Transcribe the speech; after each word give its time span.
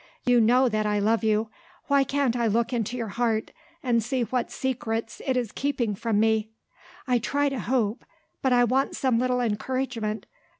You 0.25 0.41
know 0.41 0.67
that 0.67 0.87
I 0.87 0.97
love 0.97 1.23
you. 1.23 1.51
Why 1.85 2.03
can't 2.03 2.35
I 2.35 2.47
look 2.47 2.73
into 2.73 2.97
your 2.97 3.09
heart, 3.09 3.51
and 3.83 4.01
see 4.01 4.23
what 4.23 4.49
secrets 4.51 5.21
it 5.27 5.37
is 5.37 5.51
keeping 5.51 5.93
from 5.93 6.19
me? 6.19 6.49
I 7.05 7.19
try 7.19 7.49
to 7.49 7.59
hope; 7.59 8.03
but 8.41 8.51
I 8.51 8.63
want 8.63 8.95
some 8.95 9.19
little 9.19 9.41
encouragement. 9.41 10.25